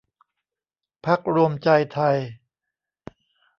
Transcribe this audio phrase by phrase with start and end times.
[1.05, 2.17] พรรครวมใจไทย